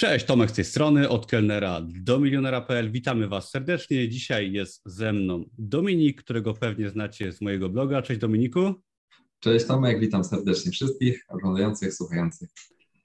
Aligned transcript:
Cześć, 0.00 0.26
Tomek 0.26 0.50
z 0.50 0.52
tej 0.52 0.64
strony, 0.64 1.08
od 1.08 1.26
kelnera 1.26 1.80
do 1.82 2.20
milionera.pl. 2.20 2.90
Witamy 2.90 3.28
Was 3.28 3.50
serdecznie. 3.50 4.08
Dzisiaj 4.08 4.52
jest 4.52 4.82
ze 4.84 5.12
mną 5.12 5.44
Dominik, 5.58 6.22
którego 6.22 6.54
pewnie 6.54 6.90
znacie 6.90 7.32
z 7.32 7.40
mojego 7.40 7.68
bloga. 7.68 8.02
Cześć 8.02 8.20
Dominiku. 8.20 8.74
Cześć 9.40 9.66
Tomek, 9.66 10.00
witam 10.00 10.24
serdecznie 10.24 10.72
wszystkich 10.72 11.24
oglądających, 11.28 11.94
słuchających. 11.94 12.48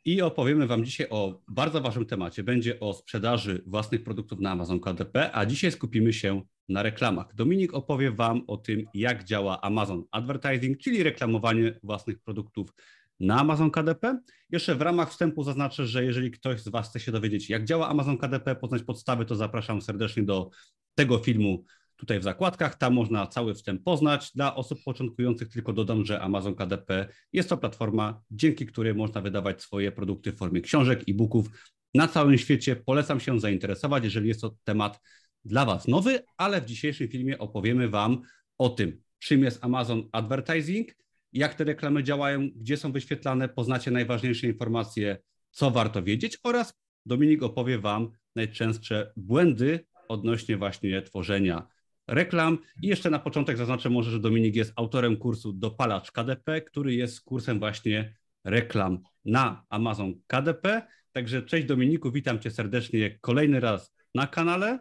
I 0.06 0.22
opowiemy 0.22 0.68
Wam 0.68 0.86
dzisiaj 0.86 1.08
o 1.10 1.42
bardzo 1.48 1.82
ważnym 1.82 2.06
temacie. 2.06 2.44
Będzie 2.44 2.80
o 2.80 2.94
sprzedaży 2.94 3.64
własnych 3.66 4.04
produktów 4.04 4.40
na 4.40 4.52
Amazon 4.52 4.80
KDP, 4.80 5.36
a 5.36 5.46
dzisiaj 5.46 5.72
skupimy 5.72 6.14
się 6.14 6.42
na 6.70 6.84
reklamach. 6.84 7.36
Dominik 7.36 7.74
opowie 7.74 8.12
Wam 8.12 8.42
o 8.48 8.58
tym, 8.58 8.86
jak 8.94 9.24
działa 9.24 9.62
Amazon 9.62 10.04
Advertising, 10.12 10.78
czyli 10.78 11.04
reklamowanie 11.04 11.80
własnych 11.84 12.20
produktów 12.20 12.74
na 13.20 13.40
Amazon 13.40 13.72
KDP. 13.72 14.20
Jeszcze 14.50 14.76
w 14.76 14.82
ramach 14.82 15.12
wstępu 15.12 15.44
zaznaczę, 15.44 15.88
że 15.88 16.06
jeżeli 16.06 16.32
ktoś 16.32 16.62
z 16.62 16.68
Was 16.68 16.90
chce 16.90 17.00
się 17.00 17.12
dowiedzieć, 17.12 17.50
jak 17.50 17.66
działa 17.66 17.90
Amazon 17.90 18.18
KDP, 18.18 18.56
poznać 18.56 18.84
podstawy, 18.84 19.26
to 19.26 19.36
zapraszam 19.36 19.82
serdecznie 19.82 20.24
do 20.24 20.50
tego 20.96 21.18
filmu 21.20 21.66
tutaj 21.96 22.20
w 22.20 22.24
zakładkach. 22.24 22.78
Tam 22.78 22.94
można 22.94 23.28
cały 23.28 23.54
wstęp 23.54 23.84
poznać. 23.84 24.32
Dla 24.36 24.56
osób 24.56 24.80
początkujących 24.86 25.50
tylko 25.50 25.74
dodam, 25.74 26.06
że 26.06 26.22
Amazon 26.22 26.56
KDP 26.56 27.08
jest 27.34 27.50
to 27.50 27.58
platforma, 27.58 28.22
dzięki 28.32 28.66
której 28.66 28.96
można 28.96 29.22
wydawać 29.22 29.62
swoje 29.62 29.92
produkty 29.92 30.32
w 30.32 30.38
formie 30.38 30.62
książek, 30.62 31.04
e-booków 31.10 31.48
na 31.94 32.08
całym 32.08 32.38
świecie. 32.38 32.76
Polecam 32.76 33.20
się 33.20 33.40
zainteresować, 33.40 34.04
jeżeli 34.04 34.28
jest 34.28 34.42
to 34.42 34.56
temat 34.64 35.02
dla 35.46 35.66
Was 35.66 35.88
nowy, 35.88 36.20
ale 36.38 36.62
w 36.62 36.66
dzisiejszym 36.66 37.08
filmie 37.08 37.40
opowiemy 37.40 37.90
Wam 37.90 38.22
o 38.58 38.70
tym, 38.70 39.02
czym 39.20 39.44
jest 39.44 39.64
Amazon 39.64 40.10
Advertising, 40.12 40.96
jak 41.36 41.54
te 41.54 41.64
reklamy 41.64 42.04
działają, 42.04 42.50
gdzie 42.56 42.78
są 42.78 42.92
wyświetlane, 42.92 43.50
poznacie 43.50 43.92
najważniejsze 43.92 44.48
informacje, 44.48 45.18
co 45.52 45.72
warto 45.72 46.04
wiedzieć 46.04 46.38
oraz 46.44 46.74
Dominik 47.06 47.44
opowie 47.44 47.80
Wam 47.80 48.12
najczęstsze 48.36 49.14
błędy 49.18 49.86
odnośnie 50.08 50.58
właśnie 50.58 51.02
tworzenia 51.02 51.68
reklam. 52.08 52.58
I 52.82 52.88
jeszcze 52.88 53.10
na 53.10 53.20
początek 53.20 53.58
zaznaczę 53.58 53.90
może, 53.90 54.12
że 54.12 54.20
Dominik 54.20 54.56
jest 54.56 54.74
autorem 54.76 55.18
kursu 55.18 55.54
Dopalacz 55.54 56.12
KDP, 56.12 56.62
który 56.62 56.96
jest 56.96 57.22
kursem 57.22 57.60
właśnie 57.60 58.16
reklam 58.44 59.00
na 59.26 59.66
Amazon 59.70 60.14
KDP. 60.28 60.88
Także 61.12 61.42
cześć 61.44 61.68
Dominiku, 61.68 62.12
witam 62.12 62.40
Cię 62.40 62.52
serdecznie 62.52 63.20
kolejny 63.22 63.60
raz 63.60 63.94
na 64.16 64.28
kanale. 64.28 64.80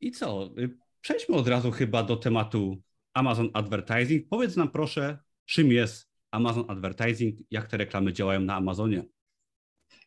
I 0.00 0.10
co? 0.10 0.50
Przejdźmy 1.00 1.36
od 1.36 1.48
razu 1.48 1.70
chyba 1.70 2.02
do 2.02 2.16
tematu 2.16 2.82
Amazon 3.14 3.50
Advertising. 3.52 4.28
Powiedz 4.28 4.56
nam 4.56 4.70
proszę, 4.70 5.18
czym 5.46 5.72
jest 5.72 6.08
Amazon 6.30 6.64
Advertising, 6.68 7.38
jak 7.50 7.68
te 7.68 7.76
reklamy 7.76 8.12
działają 8.12 8.40
na 8.40 8.54
Amazonie. 8.56 9.04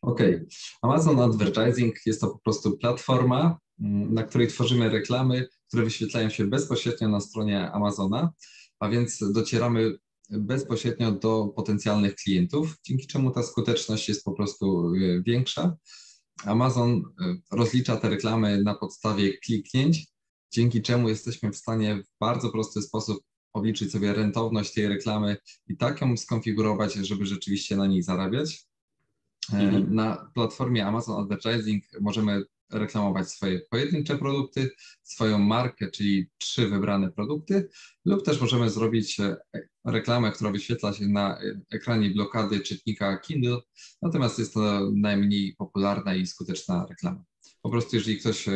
Okej, 0.01 0.35
okay. 0.35 0.47
Amazon 0.81 1.19
Advertising 1.19 1.95
jest 2.05 2.21
to 2.21 2.27
po 2.27 2.39
prostu 2.39 2.77
platforma, 2.77 3.57
mm, 3.79 4.13
na 4.13 4.23
której 4.23 4.47
tworzymy 4.47 4.89
reklamy, 4.89 5.47
które 5.67 5.83
wyświetlają 5.83 6.29
się 6.29 6.47
bezpośrednio 6.47 7.09
na 7.09 7.19
stronie 7.19 7.71
Amazona, 7.71 8.31
a 8.79 8.89
więc 8.89 9.31
docieramy 9.31 9.97
bezpośrednio 10.29 11.11
do 11.11 11.47
potencjalnych 11.55 12.15
klientów, 12.15 12.75
dzięki 12.83 13.07
czemu 13.07 13.31
ta 13.31 13.43
skuteczność 13.43 14.09
jest 14.09 14.23
po 14.23 14.31
prostu 14.31 14.93
e, 14.95 15.21
większa. 15.23 15.77
Amazon 16.45 17.03
e, 17.21 17.35
rozlicza 17.51 17.97
te 17.97 18.09
reklamy 18.09 18.63
na 18.63 18.75
podstawie 18.75 19.37
kliknięć, 19.37 20.07
dzięki 20.53 20.81
czemu 20.81 21.09
jesteśmy 21.09 21.51
w 21.51 21.57
stanie 21.57 22.03
w 22.03 22.19
bardzo 22.19 22.49
prosty 22.49 22.81
sposób 22.81 23.23
obliczyć 23.57 23.91
sobie 23.91 24.13
rentowność 24.13 24.73
tej 24.73 24.87
reklamy 24.87 25.37
i 25.67 25.77
tak 25.77 26.01
ją 26.01 26.17
skonfigurować, 26.17 26.93
żeby 26.93 27.25
rzeczywiście 27.25 27.75
na 27.75 27.87
niej 27.87 28.03
zarabiać. 28.03 28.65
E, 29.53 29.57
mhm. 29.57 29.95
Na 29.95 30.31
platformie 30.33 30.85
Amazon 30.85 31.21
Advertising 31.21 31.83
możemy 32.01 32.43
reklamować 32.71 33.29
swoje 33.29 33.59
pojedyncze 33.69 34.17
produkty, 34.17 34.69
swoją 35.03 35.39
markę, 35.39 35.91
czyli 35.91 36.29
trzy 36.37 36.67
wybrane 36.67 37.11
produkty, 37.11 37.69
lub 38.05 38.25
też 38.25 38.41
możemy 38.41 38.69
zrobić 38.69 39.19
e, 39.19 39.37
reklamę, 39.85 40.31
która 40.31 40.51
wyświetla 40.51 40.93
się 40.93 41.07
na 41.07 41.39
ekranie 41.71 42.09
blokady 42.09 42.59
czytnika 42.59 43.17
Kindle, 43.17 43.59
natomiast 44.01 44.39
jest 44.39 44.53
to 44.53 44.91
najmniej 44.95 45.55
popularna 45.57 46.15
i 46.15 46.27
skuteczna 46.27 46.85
reklama. 46.89 47.23
Po 47.61 47.69
prostu 47.69 47.95
jeżeli 47.95 48.19
ktoś 48.19 48.47
e, 48.47 48.51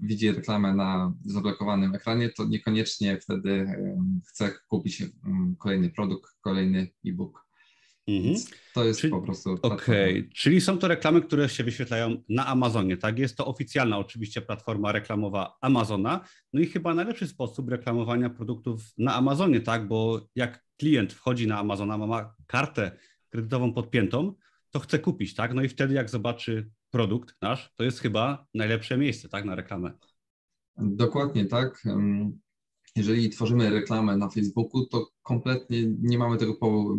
widzi 0.00 0.32
reklamę 0.32 0.74
na 0.74 1.14
zablokowanym 1.24 1.94
ekranie, 1.94 2.30
to 2.30 2.44
niekoniecznie 2.44 3.20
wtedy 3.20 3.50
e, 3.50 3.96
chce 4.28 4.50
kupić 4.68 5.02
kolejny 5.58 5.90
produkt, 5.90 6.30
kolejny 6.40 6.88
e-book. 7.06 7.46
Mhm. 8.08 8.34
To 8.74 8.84
jest 8.84 9.00
czyli, 9.00 9.10
po 9.10 9.22
prostu. 9.22 9.58
Okej, 9.62 10.18
okay. 10.18 10.30
czyli 10.34 10.60
są 10.60 10.78
to 10.78 10.88
reklamy, 10.88 11.22
które 11.22 11.48
się 11.48 11.64
wyświetlają 11.64 12.22
na 12.28 12.46
Amazonie, 12.46 12.96
tak? 12.96 13.18
Jest 13.18 13.36
to 13.36 13.46
oficjalna 13.46 13.98
oczywiście 13.98 14.40
platforma 14.40 14.92
reklamowa 14.92 15.56
Amazona. 15.60 16.24
No 16.52 16.60
i 16.60 16.66
chyba 16.66 16.94
najlepszy 16.94 17.28
sposób 17.28 17.68
reklamowania 17.68 18.30
produktów 18.30 18.82
na 18.98 19.14
Amazonie, 19.14 19.60
tak? 19.60 19.88
Bo 19.88 20.28
jak 20.34 20.64
klient 20.78 21.12
wchodzi 21.12 21.46
na 21.46 21.58
Amazona, 21.58 21.98
ma 21.98 22.34
kartę 22.46 22.98
kredytową 23.28 23.72
podpiętą, 23.72 24.34
to 24.70 24.80
chce 24.80 24.98
kupić, 24.98 25.34
tak? 25.34 25.54
No 25.54 25.62
i 25.62 25.68
wtedy 25.68 25.94
jak 25.94 26.10
zobaczy 26.10 26.70
produkt 26.92 27.34
nasz, 27.42 27.72
to 27.76 27.84
jest 27.84 28.00
chyba 28.00 28.46
najlepsze 28.54 28.98
miejsce, 28.98 29.28
tak, 29.28 29.44
na 29.44 29.54
reklamę. 29.54 29.92
Dokładnie 30.76 31.44
tak. 31.44 31.82
Jeżeli 32.96 33.30
tworzymy 33.30 33.70
reklamę 33.70 34.16
na 34.16 34.28
Facebooku, 34.28 34.86
to 34.86 35.08
kompletnie 35.22 35.86
nie 35.86 36.18
mamy 36.18 36.36
tego 36.36 36.54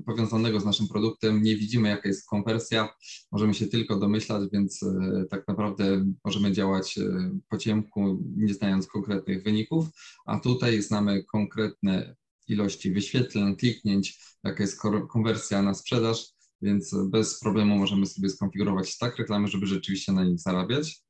powiązanego 0.06 0.60
z 0.60 0.66
naszym 0.66 0.88
produktem, 0.88 1.44
nie 1.44 1.56
widzimy 1.56 1.90
jaka 1.90 2.08
jest 2.08 2.30
konwersja, 2.30 2.90
możemy 3.32 3.54
się 3.54 3.68
tylko 3.68 4.00
domyślać, 4.00 4.50
więc 4.54 4.84
e, 4.84 5.26
tak 5.30 5.48
naprawdę 5.48 6.06
możemy 6.26 6.52
działać 6.52 6.98
e, 6.98 7.32
po 7.50 7.58
ciemku, 7.58 8.24
nie 8.36 8.54
znając 8.54 8.88
konkretnych 8.88 9.44
wyników, 9.44 9.86
a 10.26 10.40
tutaj 10.40 10.82
znamy 10.82 11.24
konkretne 11.24 12.16
ilości 12.48 12.92
wyświetleń, 12.92 13.56
kliknięć, 13.56 14.20
jaka 14.44 14.64
jest 14.64 14.82
konwersja 15.10 15.62
na 15.62 15.74
sprzedaż, 15.74 16.34
więc 16.64 16.96
bez 17.10 17.40
problemu 17.40 17.78
możemy 17.78 18.06
sobie 18.06 18.30
skonfigurować 18.30 18.98
tak 18.98 19.18
reklamy, 19.18 19.48
żeby 19.48 19.66
rzeczywiście 19.66 20.12
na 20.12 20.24
nich 20.24 20.40
zarabiać. 20.40 21.04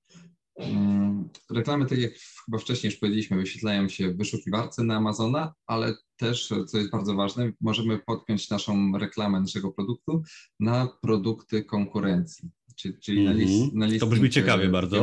Mm, 0.56 1.30
reklamy, 1.52 1.86
tak 1.86 1.98
jak 2.00 2.12
chyba 2.46 2.58
wcześniej 2.58 2.92
już 2.92 3.00
powiedzieliśmy, 3.00 3.38
wyświetlają 3.38 3.90
się 3.90 4.10
w 4.10 4.18
wyszukiwarce 4.18 4.84
na 4.84 4.96
Amazona, 4.96 5.54
ale 5.68 5.96
też, 6.18 6.54
co 6.68 6.78
jest 6.78 6.92
bardzo 6.92 7.16
ważne, 7.16 7.52
możemy 7.62 8.00
podpiąć 8.00 8.50
naszą 8.50 8.98
reklamę 8.98 9.40
naszego 9.42 9.72
produktu 9.72 10.24
na 10.60 10.88
produkty 11.02 11.64
konkurencji 11.64 12.50
czyli, 12.76 13.00
czyli 13.00 13.22
mm 13.22 13.34
-hmm. 13.34 13.38
na, 13.38 13.44
list, 13.44 13.64
mhm. 13.64 13.80
na 13.80 13.86
list. 13.86 14.00
To 14.00 14.08
brzmi 14.08 14.30
ciekawie 14.30 14.70
bardzo. 14.70 15.00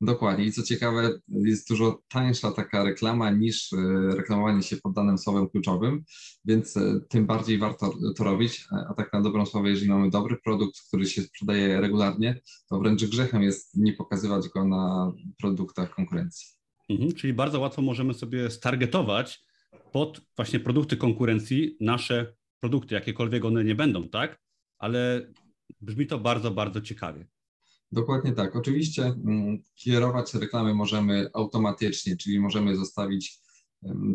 Dokładnie. 0.00 0.44
I 0.44 0.52
co 0.52 0.62
ciekawe, 0.62 1.20
jest 1.28 1.68
dużo 1.68 2.02
tańsza 2.08 2.52
taka 2.52 2.84
reklama 2.84 3.30
niż 3.30 3.72
e, 3.72 3.76
reklamowanie 4.16 4.62
się 4.62 4.76
pod 4.76 4.92
danym 4.92 5.18
słowem 5.18 5.48
kluczowym, 5.48 6.04
więc 6.44 6.76
e, 6.76 7.00
tym 7.08 7.26
bardziej 7.26 7.58
warto 7.58 7.94
to 8.16 8.24
robić. 8.24 8.64
A 8.90 8.94
tak 8.94 9.12
na 9.12 9.20
dobrą 9.20 9.46
sprawę, 9.46 9.70
jeżeli 9.70 9.90
mamy 9.90 10.10
dobry 10.10 10.36
produkt, 10.44 10.80
który 10.88 11.06
się 11.06 11.22
sprzedaje 11.22 11.80
regularnie, 11.80 12.40
to 12.68 12.78
wręcz 12.78 13.04
grzechem 13.04 13.42
jest 13.42 13.76
nie 13.76 13.92
pokazywać 13.92 14.48
go 14.48 14.64
na 14.64 15.12
produktach 15.38 15.94
konkurencji. 15.94 16.46
Mhm, 16.88 17.12
czyli 17.14 17.32
bardzo 17.32 17.60
łatwo 17.60 17.82
możemy 17.82 18.14
sobie 18.14 18.50
stargetować 18.50 19.44
pod 19.92 20.20
właśnie 20.36 20.60
produkty 20.60 20.96
konkurencji 20.96 21.76
nasze 21.80 22.34
produkty, 22.60 22.94
jakiekolwiek 22.94 23.44
one 23.44 23.64
nie 23.64 23.74
będą, 23.74 24.08
tak? 24.08 24.40
Ale 24.78 25.32
Brzmi 25.80 26.06
to 26.06 26.18
bardzo, 26.18 26.50
bardzo 26.50 26.80
ciekawie. 26.80 27.26
Dokładnie 27.92 28.32
tak. 28.32 28.56
Oczywiście 28.56 29.04
mm, 29.04 29.62
kierować 29.74 30.34
reklamy 30.34 30.74
możemy 30.74 31.30
automatycznie, 31.34 32.16
czyli 32.16 32.40
możemy 32.40 32.76
zostawić 32.76 33.40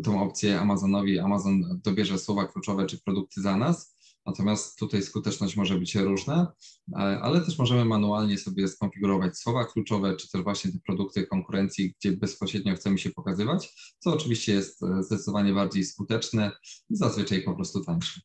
tą 0.04 0.22
opcję 0.22 0.60
Amazonowi. 0.60 1.18
Amazon 1.18 1.80
dobierze 1.84 2.18
słowa 2.18 2.46
kluczowe 2.46 2.86
czy 2.86 3.02
produkty 3.02 3.40
za 3.40 3.56
nas. 3.56 3.96
Natomiast 4.26 4.78
tutaj 4.78 5.02
skuteczność 5.02 5.56
może 5.56 5.78
być 5.78 5.94
różna, 5.94 6.52
ale 6.94 7.40
też 7.40 7.58
możemy 7.58 7.84
manualnie 7.84 8.38
sobie 8.38 8.68
skonfigurować 8.68 9.38
słowa 9.38 9.64
kluczowe, 9.64 10.16
czy 10.16 10.30
też 10.30 10.42
właśnie 10.42 10.72
te 10.72 10.78
produkty 10.86 11.26
konkurencji, 11.26 11.94
gdzie 11.98 12.12
bezpośrednio 12.12 12.74
chcemy 12.74 12.98
się 12.98 13.10
pokazywać, 13.10 13.74
co 13.98 14.12
oczywiście 14.12 14.52
jest 14.52 14.82
e, 14.82 15.02
zdecydowanie 15.02 15.54
bardziej 15.54 15.84
skuteczne 15.84 16.52
i 16.90 16.96
zazwyczaj 16.96 17.42
po 17.42 17.54
prostu 17.54 17.84
tańsze. 17.84 18.20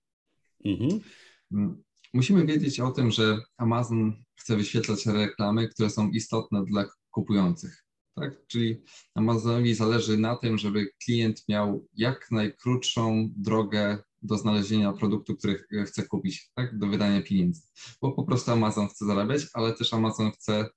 Mhm. 0.65 0.99
Musimy 2.13 2.45
wiedzieć 2.45 2.79
o 2.79 2.91
tym, 2.91 3.11
że 3.11 3.37
Amazon 3.57 4.23
chce 4.35 4.57
wyświetlać 4.57 5.05
reklamy, 5.05 5.69
które 5.69 5.89
są 5.89 6.09
istotne 6.09 6.65
dla 6.65 6.85
kupujących. 7.11 7.85
Tak? 8.15 8.47
Czyli 8.47 8.81
Amazonowi 9.15 9.75
zależy 9.75 10.17
na 10.17 10.35
tym, 10.35 10.57
żeby 10.57 10.91
klient 11.05 11.43
miał 11.49 11.87
jak 11.93 12.31
najkrótszą 12.31 13.29
drogę 13.35 13.97
do 14.21 14.37
znalezienia 14.37 14.93
produktu, 14.93 15.35
który 15.35 15.63
chce 15.85 16.03
kupić, 16.03 16.51
tak? 16.55 16.77
do 16.77 16.87
wydania 16.87 17.21
pieniędzy. 17.21 17.61
Bo 18.01 18.11
po 18.11 18.23
prostu 18.23 18.51
Amazon 18.51 18.87
chce 18.87 19.05
zarabiać, 19.05 19.47
ale 19.53 19.73
też 19.73 19.93
Amazon 19.93 20.31
chce 20.31 20.69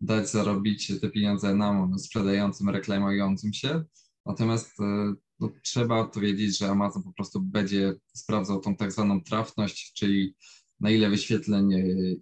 dać 0.00 0.30
zarobić 0.30 1.00
te 1.00 1.10
pieniądze 1.10 1.54
nam 1.54 1.98
sprzedającym, 1.98 2.68
reklamującym 2.68 3.52
się. 3.52 3.84
Natomiast 4.26 4.80
e, 4.80 5.14
no, 5.40 5.50
trzeba 5.62 6.04
to 6.04 6.20
wiedzieć, 6.20 6.58
że 6.58 6.70
Amazon 6.70 7.02
po 7.02 7.12
prostu 7.12 7.40
będzie 7.40 7.94
sprawdzał 8.14 8.60
tą 8.60 8.76
tak 8.76 8.92
zwaną 8.92 9.22
trafność, 9.22 9.92
czyli 9.92 10.34
na 10.80 10.90
ile 10.90 11.10
wyświetleń, 11.10 11.70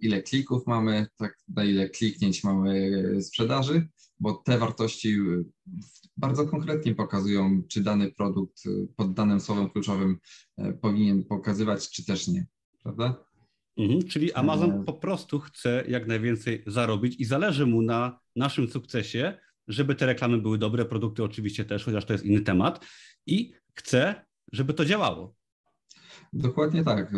ile 0.01 0.21
klików 0.21 0.67
mamy, 0.67 1.07
tak, 1.17 1.37
na 1.47 1.63
ile 1.63 1.89
kliknięć 1.89 2.43
mamy 2.43 3.01
sprzedaży, 3.21 3.87
bo 4.19 4.33
te 4.33 4.57
wartości 4.57 5.17
bardzo 6.17 6.47
konkretnie 6.47 6.95
pokazują, 6.95 7.63
czy 7.67 7.83
dany 7.83 8.11
produkt 8.11 8.63
pod 8.95 9.13
danym 9.13 9.39
słowem 9.39 9.69
kluczowym 9.69 10.17
powinien 10.81 11.23
pokazywać, 11.23 11.89
czy 11.89 12.05
też 12.05 12.27
nie, 12.27 12.47
prawda? 12.83 13.25
Mhm, 13.77 14.07
czyli 14.07 14.33
Amazon 14.33 14.85
po 14.85 14.93
prostu 14.93 15.39
chce 15.39 15.83
jak 15.87 16.07
najwięcej 16.07 16.63
zarobić 16.67 17.19
i 17.19 17.25
zależy 17.25 17.65
mu 17.65 17.81
na 17.81 18.19
naszym 18.35 18.67
sukcesie, 18.67 19.37
żeby 19.67 19.95
te 19.95 20.05
reklamy 20.05 20.37
były 20.37 20.57
dobre, 20.57 20.85
produkty 20.85 21.23
oczywiście 21.23 21.65
też, 21.65 21.85
chociaż 21.85 22.05
to 22.05 22.13
jest 22.13 22.25
inny 22.25 22.41
temat, 22.41 22.85
i 23.25 23.53
chce, 23.73 24.25
żeby 24.51 24.73
to 24.73 24.85
działało. 24.85 25.35
Dokładnie 26.33 26.83
tak. 26.83 27.13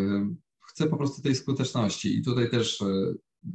Chcę 0.71 0.87
po 0.87 0.97
prostu 0.97 1.21
tej 1.21 1.35
skuteczności 1.35 2.17
i 2.17 2.23
tutaj 2.23 2.49
też 2.49 2.81
e, 2.81 2.85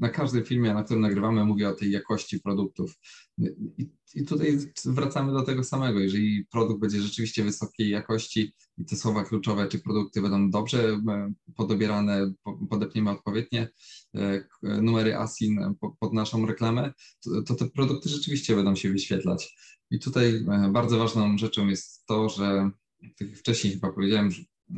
na 0.01 0.09
każdym 0.09 0.45
filmie, 0.45 0.75
na 0.75 0.83
którym 0.83 1.03
nagrywamy, 1.03 1.45
mówię 1.45 1.69
o 1.69 1.75
tej 1.75 1.91
jakości 1.91 2.41
produktów. 2.41 2.95
I, 3.39 3.91
I, 4.15 4.25
tutaj 4.25 4.59
wracamy 4.85 5.33
do 5.33 5.43
tego 5.43 5.65
samego. 5.65 6.01
Jeżeli 6.01 6.47
produkt 6.51 6.81
będzie 6.81 7.01
rzeczywiście 7.01 7.45
wysokiej 7.45 7.91
jakości 7.91 8.53
i 8.79 8.85
te 8.85 8.97
słowa 8.97 9.25
kluczowe, 9.25 9.69
czy 9.69 9.79
produkty 9.79 10.23
będą 10.23 10.51
dobrze 10.51 11.01
e, 11.09 11.33
podobierane, 11.57 12.33
podepniemy 12.71 13.11
odpowiednie 13.11 13.69
e, 14.15 14.45
numery 14.63 15.17
ASIN 15.17 15.75
pod 16.01 16.13
naszą 16.13 16.47
reklamę, 16.47 16.93
to, 17.25 17.43
to 17.43 17.55
te 17.55 17.71
produkty 17.71 18.09
rzeczywiście 18.09 18.57
będą 18.57 18.75
się 18.75 18.93
wyświetlać. 18.93 19.57
I 19.91 19.99
tutaj 19.99 20.45
bardzo 20.73 20.99
ważną 20.99 21.39
rzeczą 21.39 21.67
jest 21.67 22.07
to, 22.07 22.29
że 22.29 22.71
tak 23.19 23.29
jak 23.29 23.39
wcześniej 23.39 23.73
chyba 23.73 23.93
powiedziałem, 23.93 24.31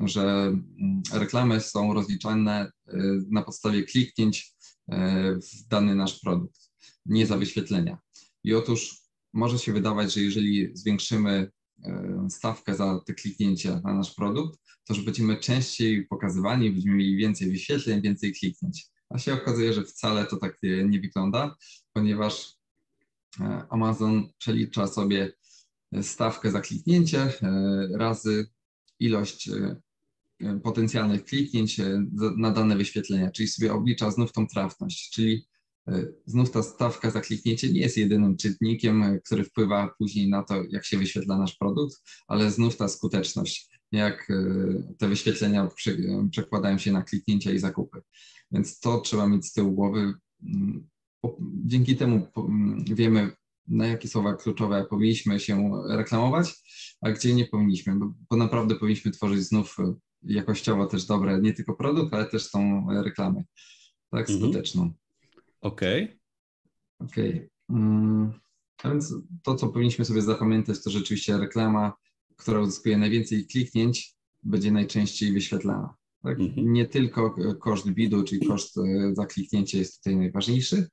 że 0.04 0.22
mm, 0.22 1.02
reklamy 1.12 1.60
są 1.60 1.94
rozliczane 1.94 2.72
y, 2.88 2.92
na 3.30 3.42
podstawie 3.42 3.82
kliknięć 3.82 4.54
y, 4.92 4.94
w 5.40 5.68
dany 5.68 5.94
nasz 5.94 6.20
produkt, 6.20 6.60
nie 7.06 7.26
za 7.26 7.36
wyświetlenia. 7.36 7.98
I 8.44 8.54
otóż 8.54 8.96
może 9.32 9.58
się 9.58 9.72
wydawać, 9.72 10.14
że 10.14 10.20
jeżeli 10.20 10.70
zwiększymy 10.76 11.50
y, 11.78 12.30
stawkę 12.30 12.74
za 12.74 13.00
te 13.06 13.14
kliknięcia 13.14 13.80
na 13.84 13.94
nasz 13.94 14.14
produkt, 14.14 14.58
to 14.84 14.94
że 14.94 15.02
będziemy 15.02 15.36
częściej 15.36 16.06
pokazywani, 16.06 16.70
będziemy 16.70 16.96
mieli 16.96 17.16
więcej 17.16 17.50
wyświetleń, 17.50 18.02
więcej 18.02 18.32
kliknięć. 18.32 18.86
A 19.10 19.18
się 19.18 19.34
okazuje, 19.34 19.72
że 19.72 19.84
wcale 19.84 20.26
to 20.26 20.36
tak 20.36 20.58
nie 20.62 21.00
wygląda, 21.00 21.56
ponieważ 21.92 22.56
Amazon 23.70 24.28
przelicza 24.38 24.86
sobie 24.86 25.32
stawkę 26.02 26.50
za 26.50 26.60
kliknięcie 26.60 27.32
razy 27.94 28.50
ilość 29.00 29.48
e, 29.48 29.76
e, 30.40 30.60
potencjalnych 30.60 31.24
kliknięć 31.24 31.80
e, 31.80 32.04
na 32.36 32.50
dane 32.50 32.76
wyświetlenia, 32.76 33.30
czyli 33.30 33.48
sobie 33.48 33.72
oblicza 33.72 34.10
znów 34.10 34.32
tą 34.32 34.46
trafność, 34.46 35.10
czyli 35.10 35.48
znów 36.26 36.50
ta 36.50 36.62
stawka 36.62 37.10
za 37.10 37.20
kliknięcie 37.20 37.72
nie 37.72 37.80
jest 37.80 37.96
jedynym 37.96 38.36
czytnikiem, 38.36 39.18
który 39.24 39.44
wpływa 39.44 39.94
później 39.98 40.28
na 40.28 40.42
to, 40.42 40.62
jak 40.70 40.84
się 40.84 40.98
wyświetla 40.98 41.38
nasz 41.38 41.56
produkt, 41.56 41.96
ale 42.26 42.50
znów 42.50 42.76
ta 42.76 42.88
skuteczność, 42.88 43.80
jak 43.92 44.32
te 44.98 45.08
wyświetlenia 45.08 45.68
przekładają 46.30 46.78
się 46.78 46.92
na 46.92 47.02
kliknięcia 47.02 47.52
i 47.52 47.58
zakupy. 47.58 48.02
Więc 48.50 48.80
to 48.80 49.00
trzeba 49.00 49.26
mieć 49.28 49.46
z 49.46 49.52
tyłu 49.52 49.72
głowy. 49.72 50.14
Mm, 50.42 50.88
dzięki 51.64 51.96
temu 51.96 52.26
mm, 52.36 52.84
wiemy, 52.84 53.32
na 53.68 53.86
jakie 53.86 54.08
słowa 54.08 54.34
kluczowe 54.34 54.86
powinniśmy 54.90 55.40
się 55.40 55.82
reklamować, 55.88 56.54
a 57.00 57.10
gdzie 57.10 57.34
nie 57.34 57.46
powinniśmy, 57.46 57.96
bo, 57.96 58.14
bo 58.30 58.36
naprawdę 58.36 58.74
powinniśmy 58.74 59.10
tworzyć 59.10 59.42
znów 59.42 59.76
e, 59.78 59.94
jakościowo 60.22 60.86
też 60.86 61.06
dobre, 61.06 61.40
nie 61.40 61.52
tylko 61.52 61.74
produkt, 61.74 62.14
ale 62.14 62.26
też 62.26 62.50
tą 62.50 62.86
reklamę, 63.02 63.44
tak, 64.10 64.30
mhm. 64.30 64.38
skuteczną. 64.38 64.92
Okej. 65.60 66.04
Okay. 66.04 66.18
Okej. 66.98 67.30
Okay. 67.30 67.48
Mm, 67.70 68.32
a 68.82 68.90
więc 68.90 69.14
to, 69.42 69.54
co 69.54 69.68
powinniśmy 69.68 70.04
sobie 70.04 70.22
zapamiętać, 70.22 70.82
to 70.84 70.90
rzeczywiście 70.90 71.38
reklama, 71.38 71.92
która 72.36 72.60
uzyskuje 72.60 72.98
najwięcej 72.98 73.46
kliknięć, 73.46 74.14
będzie 74.42 74.70
najczęściej 74.70 75.32
wyświetlana. 75.32 75.94
Tak? 76.22 76.40
Mhm. 76.40 76.72
Nie 76.72 76.86
tylko 76.86 77.34
koszt 77.60 77.88
bidu, 77.90 78.24
czyli 78.24 78.46
koszt 78.46 78.78
e, 78.78 79.14
za 79.14 79.26
kliknięcie 79.26 79.78
jest 79.78 79.96
tutaj 79.96 80.16
najważniejszy, 80.16 80.88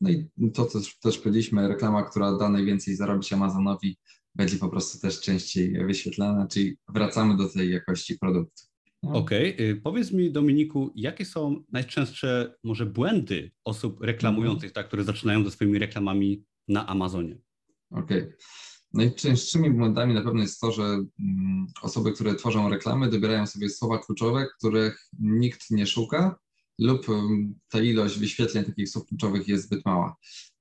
no 0.00 0.10
i 0.10 0.28
to, 0.54 0.66
co 0.66 0.78
też 1.02 1.18
powiedzieliśmy, 1.18 1.68
reklama, 1.68 2.02
która 2.02 2.38
da 2.38 2.48
najwięcej 2.48 2.96
zarobić 2.96 3.32
Amazonowi, 3.32 3.98
będzie 4.34 4.56
po 4.56 4.68
prostu 4.68 5.00
też 5.00 5.20
częściej 5.20 5.86
wyświetlana, 5.86 6.46
czyli 6.46 6.76
wracamy 6.88 7.36
do 7.36 7.48
tej 7.48 7.70
jakości 7.70 8.18
produktu. 8.18 8.62
No. 9.02 9.12
Okej, 9.12 9.54
okay. 9.54 9.80
powiedz 9.84 10.12
mi 10.12 10.32
Dominiku, 10.32 10.92
jakie 10.94 11.24
są 11.24 11.64
najczęstsze 11.72 12.54
może 12.64 12.86
błędy 12.86 13.50
osób 13.64 14.00
reklamujących, 14.00 14.72
tak, 14.72 14.88
które 14.88 15.04
zaczynają 15.04 15.44
ze 15.44 15.50
swoimi 15.50 15.78
reklamami 15.78 16.44
na 16.68 16.86
Amazonie? 16.86 17.38
Okej. 17.90 18.22
Okay. 18.22 18.36
Najczęstszymi 18.92 19.70
błędami 19.70 20.14
na 20.14 20.22
pewno 20.22 20.42
jest 20.42 20.60
to, 20.60 20.72
że 20.72 20.82
mm, 20.82 21.66
osoby, 21.82 22.12
które 22.12 22.34
tworzą 22.34 22.68
reklamy, 22.68 23.10
dobierają 23.10 23.46
sobie 23.46 23.68
słowa 23.70 23.98
kluczowe, 23.98 24.46
których 24.58 25.08
nikt 25.20 25.70
nie 25.70 25.86
szuka 25.86 26.38
lub 26.78 27.06
ta 27.68 27.80
ilość 27.80 28.18
wyświetleń 28.18 28.64
takich 28.64 28.88
słów 28.88 29.06
kluczowych 29.06 29.48
jest 29.48 29.64
zbyt 29.64 29.86
mała. 29.86 30.16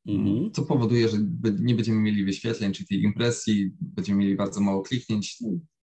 Mhm. 0.06 0.52
Co 0.52 0.62
powoduje, 0.66 1.10
że 1.10 1.18
nie 1.60 1.76
będziemy 1.76 2.00
mieli 2.00 2.26
wyświetleń, 2.26 2.74
czyli 2.74 2.88
tej 2.88 3.02
impresji, 3.04 3.72
będziemy 3.82 4.20
mieli 4.20 4.36
bardzo 4.36 4.62
mało 4.62 4.82
kliknięć, 4.82 5.38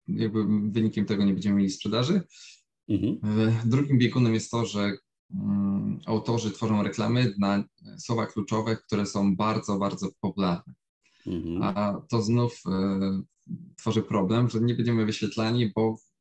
jakby 0.08 0.46
wynikiem 0.72 1.06
tego 1.06 1.26
nie 1.26 1.34
będziemy 1.34 1.56
mieli 1.56 1.70
sprzedaży. 1.70 2.22
Mhm. 2.90 3.20
E, 3.40 3.62
drugim 3.66 3.98
biegunem 3.98 4.34
jest 4.34 4.52
to, 4.52 4.66
że 4.66 4.98
um, 5.30 6.00
autorzy 6.06 6.52
tworzą 6.52 6.84
reklamy 6.84 7.34
na 7.40 7.64
słowa 7.98 8.26
kluczowe, 8.26 8.78
które 8.78 9.06
są 9.06 9.36
bardzo, 9.36 9.78
bardzo 9.78 10.10
popularne. 10.22 10.74
Mhm. 11.28 11.64
A 11.64 12.02
to 12.10 12.22
znów 12.22 12.62
e, 12.66 13.22
tworzy 13.78 14.02
problem, 14.02 14.50
że 14.50 14.62
nie 14.62 14.76
będziemy 14.76 15.06
wyświetlani, 15.06 15.72
bo 15.76 15.98
E, 15.98 16.13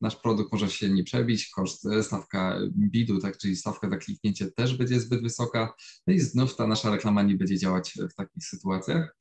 nasz 0.00 0.16
produkt 0.16 0.52
może 0.52 0.70
się 0.70 0.88
nie 0.88 1.04
przebić, 1.04 1.48
koszt, 1.48 1.86
e, 1.86 2.02
stawka 2.02 2.58
bidu, 2.72 3.18
tak, 3.18 3.38
czyli 3.38 3.56
stawka 3.56 3.90
za 3.90 3.96
kliknięcie 3.96 4.50
też 4.50 4.76
będzie 4.76 5.00
zbyt 5.00 5.22
wysoka, 5.22 5.74
no 6.06 6.14
i 6.14 6.20
znów 6.20 6.56
ta 6.56 6.66
nasza 6.66 6.90
reklama 6.90 7.22
nie 7.22 7.34
będzie 7.34 7.58
działać 7.58 7.98
w 8.10 8.14
takich 8.14 8.44
sytuacjach. 8.44 9.16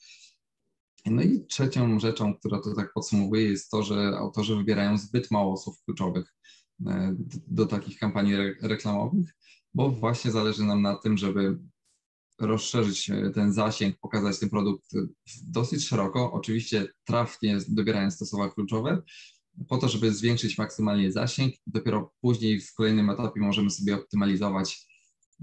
No 1.06 1.22
i 1.22 1.46
trzecią 1.46 2.00
rzeczą, 2.00 2.36
która 2.36 2.62
to 2.62 2.76
tak 2.76 2.94
podsumowuje, 2.94 3.44
jest 3.44 3.72
to, 3.72 3.84
że 3.84 4.18
autorzy 4.18 4.56
wybierają 4.56 4.98
zbyt 4.98 5.32
mało 5.32 5.58
słów 5.58 5.84
kluczowych 5.86 6.34
e, 6.88 7.16
do, 7.48 7.66
takich 7.66 8.00
kampanii 8.00 8.34
re 8.34 8.56
reklamowych, 8.62 9.30
bo 9.74 9.90
właśnie 9.90 10.32
zależy 10.32 10.64
nam 10.64 10.82
na 10.82 10.96
tym, 10.96 11.18
żeby 11.18 11.60
rozszerzyć 12.40 13.12
ten 13.34 13.54
zasięg, 13.54 13.98
pokazać 14.00 14.40
ten 14.40 14.50
produkt 14.50 14.92
dosyć 15.44 15.88
szeroko, 15.88 16.32
oczywiście 16.32 16.88
trafnie 17.04 17.58
dobierając 17.68 18.18
te 18.18 18.26
słowa 18.26 18.50
kluczowe, 18.50 19.02
po 19.68 19.78
to, 19.78 19.90
żeby 19.90 20.14
zwiększyć 20.14 20.58
maksymalnie 20.58 21.12
zasięg. 21.12 21.54
Dopiero 21.68 22.14
później 22.22 22.62
w 22.62 22.74
kolejnym 22.74 23.10
etapie 23.10 23.40
możemy 23.40 23.70
sobie 23.70 23.96
optymalizować 23.96 24.88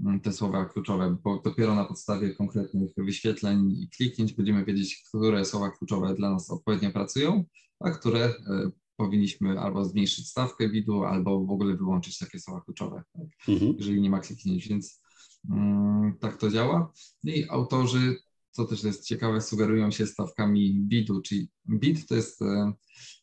mm, 0.05 0.19
te 0.19 0.33
słowa 0.33 0.65
kluczowe, 0.65 1.17
bo 1.23 1.41
dopiero 1.45 1.75
na 1.75 1.85
podstawie 1.85 2.35
konkretnych 2.35 2.91
wyświetleń 2.97 3.71
i 3.71 3.89
kliknięć 3.89 4.33
będziemy 4.33 4.65
wiedzieć, 4.65 5.03
które 5.07 5.45
słowa 5.45 5.71
kluczowe 5.71 6.15
dla 6.15 6.31
nas 6.31 6.51
odpowiednio 6.51 6.91
pracują, 6.91 7.43
a 7.79 7.91
które 7.91 8.25
e, 8.25 8.71
powinniśmy 8.97 9.59
albo 9.59 9.85
zmniejszyć 9.85 10.29
stawkę 10.29 10.69
widu, 10.69 11.03
albo 11.03 11.45
w 11.45 11.51
ogóle 11.51 11.77
wyłączyć 11.77 12.17
takie 12.17 12.39
słowa 12.39 12.61
kluczowe, 12.61 13.03
tak? 13.13 13.27
mhm. 13.47 13.73
jeżeli 13.77 14.01
nie 14.01 14.09
ma 14.09 14.19
kliknięć, 14.19 14.67
więc 14.67 15.01
um, 15.49 16.13
tak 16.19 16.37
to 16.37 16.49
działa. 16.49 16.93
No 17.23 17.33
I 17.33 17.49
autorzy, 17.49 18.15
co 18.51 18.65
też 18.65 18.83
jest 18.83 19.05
ciekawe, 19.05 19.41
sugerują 19.41 19.91
się 19.91 20.07
stawkami 20.07 20.79
bidu, 20.79 21.21
czyli 21.21 21.49
bid 21.69 22.07
to 22.07 22.15
jest 22.15 22.41
e, 22.41 22.73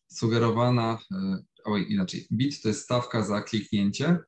sugerowana, 0.08 0.98
e, 1.12 1.38
oj, 1.64 1.86
inaczej, 1.92 2.26
bit 2.32 2.62
to 2.62 2.68
jest 2.68 2.84
stawka 2.84 3.24
za 3.24 3.42
kliknięcie 3.42 4.18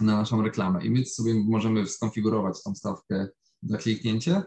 na 0.00 0.16
naszą 0.16 0.42
reklamę 0.42 0.84
i 0.86 0.90
my 0.90 1.04
sobie 1.04 1.34
możemy 1.34 1.86
skonfigurować 1.86 2.62
tą 2.62 2.74
stawkę 2.74 3.28
za 3.62 3.78
kliknięcie, 3.78 4.42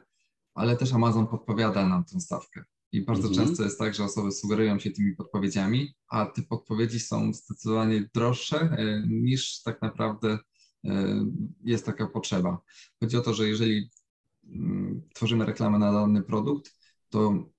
ale 0.53 0.77
też 0.77 0.93
Amazon 0.93 1.27
podpowiada 1.27 1.87
nam 1.87 2.05
tę 2.05 2.19
stawkę. 2.19 2.63
I 2.91 3.05
bardzo 3.05 3.27
mhm. 3.27 3.47
często 3.47 3.63
jest 3.63 3.79
tak, 3.79 3.95
że 3.95 4.03
osoby 4.03 4.31
sugerują 4.31 4.79
się 4.79 4.91
tymi 4.91 5.15
podpowiedziami, 5.15 5.93
a 6.09 6.25
te 6.25 6.41
podpowiedzi 6.41 6.99
są 6.99 7.33
zdecydowanie 7.33 8.09
droższe 8.13 8.59
e, 8.59 9.03
niż 9.07 9.61
tak 9.61 9.81
naprawdę 9.81 10.37
e, 10.85 11.25
jest 11.63 11.85
taka 11.85 12.07
potrzeba. 12.07 12.61
Chodzi 12.99 13.17
o 13.17 13.21
to, 13.21 13.33
że 13.33 13.47
jeżeli 13.47 13.89
mm, 14.43 15.01
tworzymy 15.13 15.45
reklamę 15.45 15.79
na 15.79 15.93
dany 15.93 16.23
produkt, 16.23 16.75
to 17.09 17.49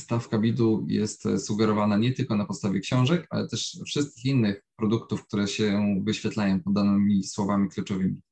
stawka 0.00 0.38
bidu 0.38 0.86
jest 0.88 1.28
sugerowana 1.38 1.96
nie 1.96 2.12
tylko 2.12 2.36
na 2.36 2.44
podstawie 2.46 2.80
książek, 2.80 3.26
ale 3.30 3.48
też 3.48 3.78
wszystkich 3.86 4.24
innych 4.24 4.62
produktów, 4.76 5.26
które 5.26 5.48
się 5.48 6.00
wyświetlają 6.04 6.60
pod 6.60 6.72
danymi 6.72 7.24
słowami 7.24 7.68
kluczowymi. 7.68 8.22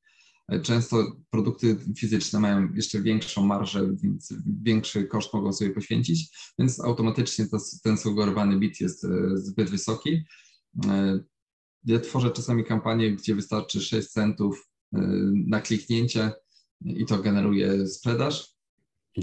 Często 0.63 1.17
produkty 1.31 1.77
fizyczne 1.97 2.41
mają 2.41 2.73
jeszcze 2.75 3.03
większą 3.03 3.47
marżę, 3.47 3.91
więc 4.03 4.35
większy 4.63 5.05
koszt 5.05 5.35
mogą 5.35 5.53
sobie 5.53 5.71
poświęcić, 5.71 6.37
więc 6.59 6.81
automatycznie 6.81 7.49
to, 7.49 7.59
ten 7.83 7.97
sugerowany 7.97 8.59
bit 8.59 8.81
jest 8.81 9.05
e, 9.05 9.09
zbyt 9.35 9.71
wysoki. 9.71 10.25
E, 10.87 11.21
Ja 11.85 12.01
tworzę 12.01 12.31
czasami 12.31 12.65
kampanię, 12.65 13.13
gdzie 13.13 13.35
wystarczy 13.35 13.81
6 13.81 14.09
centów 14.09 14.69
na 15.47 15.61
kliknięcie 15.61 16.33
i 16.85 17.07
to 17.07 17.19
generuje 17.19 17.87
sprzedaż. 17.87 18.58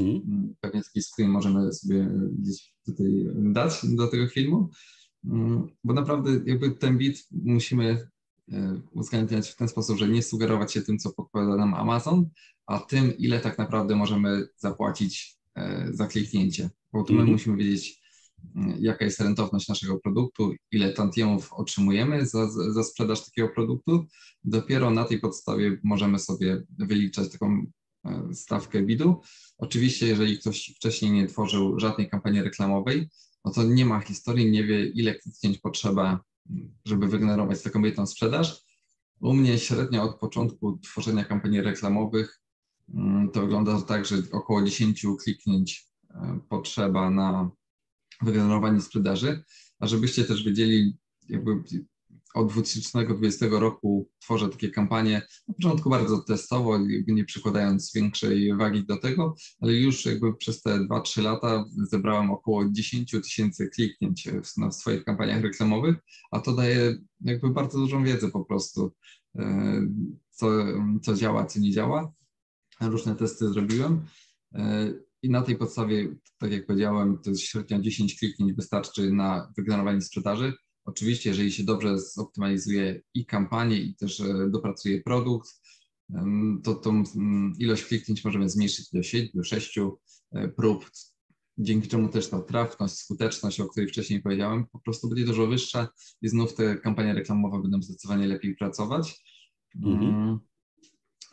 Mhm. 0.02 0.56
Pewnie 0.62 0.84
taki 0.84 1.02
screen 1.02 1.30
możemy 1.30 1.74
sobie 1.74 2.10
gdzieś 2.40 2.74
tutaj 2.86 3.26
dać 3.36 3.80
do 3.84 4.08
tego 4.08 4.28
filmu, 4.28 4.70
bo 5.84 5.94
naprawdę 5.94 6.32
jakby 6.46 6.72
ten 6.72 6.98
bit 6.98 7.28
musimy 7.32 8.08
e, 8.52 8.82
uwzględniać 8.92 9.50
w 9.50 9.56
ten 9.56 9.68
sposób, 9.68 9.98
że 9.98 10.08
nie 10.08 10.24
sugerować 10.24 10.74
się 10.74 10.82
tym, 10.82 11.00
co 11.00 11.14
podpowiada 11.14 11.56
nam 11.56 11.74
Amazon, 11.74 12.30
a 12.66 12.80
tym, 12.80 13.18
ile 13.18 13.40
tak 13.40 13.58
naprawdę 13.58 13.96
możemy 13.96 14.48
zapłacić 14.58 15.38
e, 15.56 15.88
za 15.94 16.08
kliknięcie. 16.08 16.70
Bo 16.94 17.04
tu 17.04 17.14
my 17.14 17.20
mhm. 17.20 17.34
musimy 17.34 17.58
wiedzieć, 17.58 18.02
mm, 18.56 18.78
jaka 18.80 19.06
jest 19.06 19.22
rentowność 19.22 19.68
naszego 19.68 20.00
produktu, 20.00 20.54
ile 20.72 20.94
tantiemów 20.94 21.54
otrzymujemy 21.54 22.26
za, 22.26 22.50
za 22.50 22.84
sprzedaż 22.84 23.26
takiego 23.26 23.50
produktu. 23.50 24.06
Dopiero 24.44 24.92
na 24.92 25.04
tej 25.04 25.20
podstawie 25.20 25.78
możemy 25.84 26.20
sobie 26.20 26.64
wyliczać 26.78 27.32
taką 27.32 27.66
stawkę 28.34 28.82
bidu. 28.82 29.22
Oczywiście, 29.58 30.08
jeżeli 30.08 30.40
ktoś 30.40 30.74
wcześniej 30.76 31.12
nie 31.12 31.28
tworzył 31.28 31.80
żadnej 31.80 32.10
kampanii 32.10 32.42
reklamowej, 32.42 33.10
no 33.46 33.52
to 33.52 33.64
nie 33.64 33.86
ma 33.86 34.00
historii, 34.00 34.52
nie 34.52 34.64
wie, 34.64 34.86
ile 34.86 35.16
kliknięć 35.16 35.58
potrzeba, 35.58 36.20
żeby 36.86 37.08
wygenerować 37.08 37.62
taką 37.62 37.82
jedną 37.82 38.08
sprzedaż. 38.08 38.66
U 39.20 39.34
mnie 39.34 39.60
średnio 39.60 40.04
od 40.04 40.20
początku 40.20 40.78
tworzenia 40.78 41.26
kampanii 41.26 41.62
reklamowych 41.62 42.42
mm, 42.94 43.32
to 43.32 43.42
wygląda 43.42 43.82
tak, 43.82 44.06
że 44.06 44.16
około 44.32 44.64
10 44.64 45.06
kliknięć 45.24 45.88
e, 46.10 46.40
potrzeba 46.50 47.10
na 47.10 47.52
wygenerowanie 48.22 48.82
sprzedaży. 48.82 49.44
A 49.80 49.88
żebyście 49.88 50.26
też 50.26 50.44
wiedzieli, 50.44 50.98
jakby 51.30 51.64
od 52.36 52.52
2020 52.52 53.46
roku 53.52 54.10
tworzę 54.20 54.50
takie 54.50 54.70
kampanie, 54.70 55.22
na 55.48 55.54
początku 55.54 55.90
bardzo 55.90 56.18
testowo, 56.18 56.80
nie 57.08 57.26
przykładając 57.26 57.92
większej 57.96 58.58
wagi 58.58 58.86
do 58.86 58.98
tego, 58.98 59.36
ale 59.60 59.74
już 59.74 60.06
jakby 60.06 60.36
przez 60.36 60.62
te 60.62 60.80
2-3 60.80 61.24
lata 61.24 61.66
zebrałem 61.76 62.32
około 62.32 62.70
10 62.72 63.12
tysięcy 63.12 63.70
kliknięć 63.70 64.30
w, 64.44 64.70
w 64.70 64.74
swoich 64.74 65.04
kampaniach 65.04 65.42
reklamowych, 65.42 65.96
a 66.32 66.40
to 66.40 66.54
daje 66.54 66.98
jakby 67.22 67.50
bardzo 67.50 67.78
dużą 67.78 68.04
wiedzę 68.04 68.32
po 68.32 68.46
prostu, 68.46 68.94
e, 69.36 69.82
co, 70.30 70.48
co 71.02 71.14
działa, 71.14 71.46
co 71.46 71.60
nie 71.60 71.72
działa. 71.72 72.14
Różne 72.82 73.16
testy 73.16 73.50
zrobiłem. 73.50 74.06
E, 74.54 74.94
I 75.22 75.30
na 75.30 75.42
tej 75.42 75.56
podstawie, 75.58 76.16
tak 76.38 76.52
jak 76.52 76.66
powiedziałem, 76.66 77.18
to 77.24 77.30
jest 77.30 77.42
średnio 77.42 77.80
10 77.80 78.20
kliknięć 78.20 78.54
wystarczy 78.54 79.12
na 79.12 79.54
wygenerowanie 79.58 80.02
sprzedaży. 80.02 80.54
Oczywiście, 80.86 81.30
jeżeli 81.30 81.52
się 81.52 81.64
dobrze 81.64 82.00
zoptymalizuje 82.00 83.02
i 83.14 83.26
kampanię, 83.26 83.78
i 83.78 83.96
też 83.96 84.20
e, 84.20 84.50
dopracuje 84.50 85.02
produkt, 85.02 85.50
to 86.64 86.76
tą 86.76 87.04
ilość 87.60 87.86
kliknięć 87.86 88.26
możemy 88.26 88.50
zmniejszyć 88.50 88.92
do 88.92 89.04
7, 89.04 89.44
6 89.44 89.78
e, 89.78 90.48
prób, 90.48 90.92
dzięki 91.58 91.88
czemu 91.88 92.10
też 92.10 92.30
ta 92.30 92.42
trafność, 92.42 92.96
skuteczność, 92.96 93.60
o 93.60 93.68
której 93.68 93.90
wcześniej 93.90 94.22
powiedziałem, 94.22 94.66
po 94.68 94.80
prostu 94.80 95.10
będzie 95.10 95.26
dużo 95.26 95.48
wyższa 95.48 95.88
i 96.22 96.30
znów 96.30 96.54
te 96.54 96.78
kampanie 96.78 97.14
reklamowe 97.14 97.62
będą 97.62 97.82
zdecydowanie 97.82 98.28
lepiej 98.28 98.56
pracować. 98.56 99.24
Mhm. 99.76 100.04
Mm. 100.04 100.40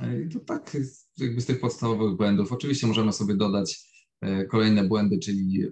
E, 0.01 0.29
to 0.29 0.41
tak, 0.41 0.77
jakby 1.19 1.41
z 1.41 1.47
tych 1.47 1.61
podstawowych 1.61 2.17
błędów. 2.17 2.53
Oczywiście 2.53 2.87
możemy 2.87 3.13
sobie 3.13 3.35
dodać 3.35 3.93
kolejne 4.51 4.85
błędy, 4.89 5.19
czyli 5.19 5.63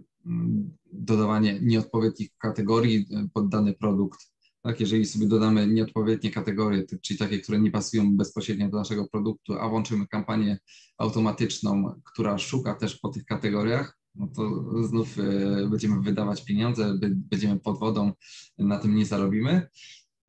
dodawanie 0.93 1.59
nieodpowiednich 1.62 2.31
kategorii 2.39 3.07
e, 3.11 3.29
pod 3.35 3.49
dany 3.49 3.75
produkt. 3.75 4.21
Tak, 4.62 4.81
jeżeli 4.81 5.07
sobie 5.07 5.27
dodamy 5.27 5.67
nieodpowiednie 5.67 6.31
kategorie, 6.31 6.85
czyli 7.03 7.19
takie, 7.19 7.39
które 7.39 7.61
nie 7.61 7.71
pasują 7.71 8.17
bezpośrednio 8.17 8.69
do 8.69 8.79
naszego 8.79 9.09
produktu, 9.09 9.55
a 9.55 9.69
włączymy 9.69 10.07
kampanię 10.07 10.59
automatyczną, 10.99 12.00
która 12.05 12.39
szuka 12.39 12.75
też 12.75 12.99
po 12.99 13.09
tych 13.09 13.25
kategoriach, 13.25 13.99
no 14.15 14.29
to 14.37 14.65
znów 14.83 15.19
e, 15.19 15.69
będziemy 15.71 16.03
wydawać 16.03 16.45
pieniądze, 16.45 16.99
będziemy 17.03 17.61
pod 17.61 17.79
wodą, 17.79 18.12
na 18.59 18.79
tym 18.79 18.95
nie 18.95 19.07
zarobimy. 19.07 19.69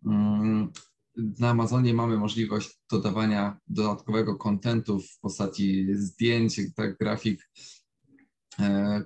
Mm, 0.05 0.71
na 1.39 1.49
Amazonie 1.49 1.93
mamy 1.93 2.17
możliwość 2.17 2.79
dodawania 2.91 3.57
dodatkowego 3.67 4.35
kontentu 4.35 4.99
w 4.99 5.19
postaci 5.19 5.87
zdjęć, 5.93 6.61
tak, 6.75 6.97
grafik 6.97 7.49
E, 7.49 7.80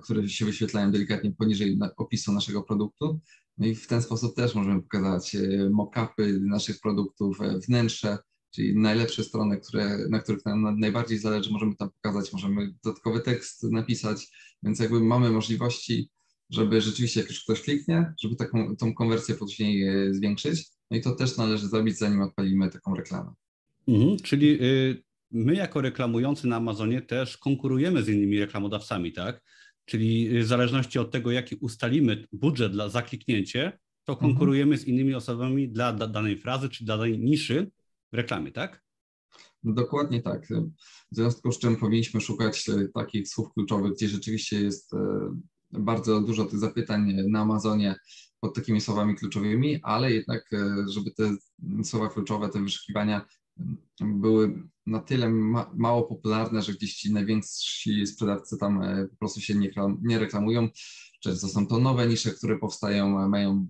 które 0.02 0.28
się 0.28 0.44
wyświetlają 0.44 0.90
delikatnie 0.90 1.32
poniżej 1.32 1.78
opisu 1.96 2.32
naszego 2.32 2.62
produktu. 2.62 3.20
No 3.58 3.66
i 3.66 3.74
w 3.74 3.86
ten 3.86 4.02
sposób 4.02 4.36
też 4.36 4.54
możemy 4.54 4.82
pokazać 4.82 5.34
e, 5.34 5.38
mock-upy 5.70 6.40
naszych 6.40 6.80
produktów, 6.80 7.40
e, 7.40 7.58
wnętrze, 7.58 8.18
czyli 8.54 8.76
najlepsze 8.76 9.24
strony, 9.24 9.60
które, 9.60 9.98
na 10.08 10.18
których 10.18 10.44
nam 10.44 10.80
najbardziej 10.80 11.18
zależy, 11.18 11.50
możemy 11.50 11.76
tam 11.76 11.90
pokazać, 11.90 12.32
możemy 12.32 12.74
dodatkowy 12.84 13.20
tekst 13.20 13.62
napisać, 13.62 14.28
więc 14.62 14.78
jakby 14.78 15.00
mamy 15.00 15.30
możliwości, 15.30 16.10
żeby 16.50 16.80
rzeczywiście 16.80 17.20
jak 17.20 17.28
już 17.28 17.44
ktoś 17.44 17.62
kliknie, 17.62 18.14
żeby 18.22 18.36
taką 18.36 18.76
tą 18.76 18.94
konwersję 18.94 19.34
później 19.34 19.86
zwiększyć. 20.14 20.66
No 20.90 20.96
i 20.96 21.00
to 21.00 21.14
też 21.14 21.36
należy 21.36 21.68
zrobić, 21.68 21.98
zanim 21.98 22.20
odpalimy 22.20 22.70
taką 22.70 22.94
reklamę. 22.94 23.32
Mhm, 23.88 24.16
czyli 24.16 24.58
my 25.36 25.54
jako 25.54 25.80
reklamujący 25.80 26.48
na 26.48 26.56
Amazonie 26.56 27.02
też 27.02 27.38
konkurujemy 27.38 28.02
z 28.02 28.08
innymi 28.08 28.40
reklamodawcami, 28.40 29.12
tak? 29.12 29.42
Czyli 29.84 30.38
w 30.38 30.46
zależności 30.46 30.98
od 30.98 31.10
tego, 31.10 31.30
jaki 31.30 31.56
ustalimy 31.56 32.24
budżet 32.32 32.72
dla 32.72 32.88
zakliknięcie, 32.88 33.78
to 34.04 34.12
mhm. 34.12 34.30
konkurujemy 34.30 34.72
mhm. 34.72 34.84
z 34.84 34.88
innymi 34.88 35.14
osobami 35.14 35.68
dla 35.68 35.92
danej 35.92 36.38
frazy 36.38 36.68
czy 36.68 36.84
dla 36.84 36.96
danej 36.96 37.18
niszy 37.18 37.70
w 38.12 38.16
reklamie, 38.16 38.52
tak? 38.52 38.82
Dokładnie 39.62 40.22
tak. 40.22 40.46
W 41.12 41.16
związku 41.16 41.52
z 41.52 41.58
czym 41.58 41.76
powinniśmy 41.76 42.20
szukać 42.20 42.68
e, 42.68 42.88
takich 42.94 43.28
słów 43.28 43.52
kluczowych, 43.54 43.92
gdzie 43.92 44.08
rzeczywiście 44.08 44.60
jest 44.60 44.94
e, 44.94 44.98
bardzo 45.72 46.20
dużo 46.20 46.44
tych 46.44 46.58
zapytań 46.58 47.12
na 47.28 47.40
Amazonie 47.40 47.96
pod 48.40 48.54
takimi 48.54 48.80
słowami 48.80 49.16
kluczowymi, 49.16 49.80
ale 49.82 50.12
jednak, 50.12 50.52
e, 50.52 50.84
żeby 50.88 51.10
te 51.10 51.36
słowa 51.84 52.08
kluczowe, 52.08 52.48
te 52.48 52.62
wyszukiwania 52.62 53.26
były 54.00 54.62
na 54.86 55.00
tyle 55.00 55.28
ma, 55.28 55.70
mało 55.76 56.02
popularne, 56.02 56.62
że 56.62 56.72
gdzieś 56.72 56.94
ci 56.94 57.12
najwięksi 57.12 58.06
sprzedawcy 58.06 58.58
tam 58.58 58.82
e, 58.82 59.06
po 59.08 59.16
prostu 59.16 59.40
się 59.40 59.54
nie, 59.54 59.70
nie 60.02 60.18
reklamują. 60.18 60.68
Często 61.20 61.48
są 61.48 61.66
to 61.66 61.78
nowe 61.78 62.06
nisze, 62.06 62.30
które 62.30 62.58
powstają, 62.58 63.20
e, 63.20 63.28
mają 63.28 63.66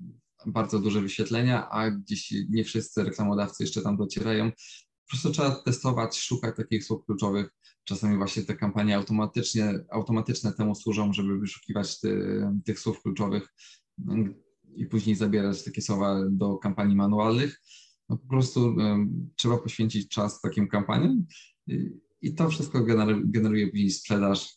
bardzo 0.47 0.79
duże 0.79 1.01
wyświetlenia, 1.01 1.71
a 1.71 1.91
gdzieś 1.91 2.35
nie 2.49 2.65
wszyscy 2.65 3.05
reklamodawcy 3.05 3.63
jeszcze 3.63 3.83
tam 3.83 3.97
docierają. 3.97 4.51
Po 4.51 5.11
prostu 5.11 5.31
trzeba 5.31 5.51
testować, 5.51 6.19
szukać 6.19 6.57
takich 6.57 6.85
słów 6.85 7.05
kluczowych. 7.05 7.51
Czasami 7.85 8.17
właśnie 8.17 8.43
te 8.43 8.57
kampanie 8.57 8.97
automatycznie, 8.97 9.85
automatyczne 9.91 10.53
temu 10.53 10.75
służą, 10.75 11.13
żeby 11.13 11.39
wyszukiwać 11.39 12.01
ty, 12.01 12.43
tych 12.65 12.81
słów 12.81 13.03
kluczowych 13.03 13.55
i 14.75 14.87
później 14.87 15.17
zabierać 15.17 15.65
takie 15.65 15.83
słowa 15.83 16.21
do 16.31 16.57
kampanii 16.57 16.97
manualnych 16.97 17.61
no 18.09 18.17
po 18.17 18.29
prostu 18.29 18.77
trzeba 19.37 19.59
poświęcić 19.59 20.09
czas 20.09 20.41
takim 20.41 20.69
kampaniom 20.69 21.27
i, 22.23 22.35
to 22.35 22.49
wszystko 22.49 22.85
generuje, 23.25 23.69
później 23.69 23.91
sprzedaż. 23.91 24.57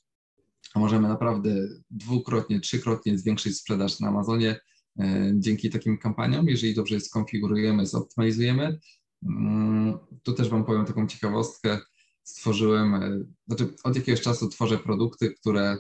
Możemy 0.76 1.08
naprawdę 1.08 1.70
dwukrotnie, 1.90 2.60
trzykrotnie 2.60 3.18
zwiększyć 3.18 3.58
sprzedaż 3.58 4.00
na 4.00 4.08
Amazonie 4.08 4.60
e, 5.00 5.32
dzięki 5.36 5.70
takim 5.70 5.98
kampaniom, 5.98 6.48
jeżeli 6.48 6.74
dobrze 6.74 6.96
je 6.96 7.02
skonfigurujemy, 7.02 7.86
zoptymalizujemy. 7.86 8.80
Mm, 9.24 9.98
tu 10.24 10.34
też 10.34 10.50
Wam 10.50 10.66
powiem 10.66 10.86
taką 10.86 11.08
ciekawostkę. 11.08 11.80
Stworzyłem, 12.24 12.96
e, 12.96 13.24
znaczy 13.48 13.74
od 13.84 13.96
jakiegoś 13.96 14.22
czasu 14.22 14.50
tworzę 14.50 14.78
produkty, 14.78 15.34
które 15.34 15.78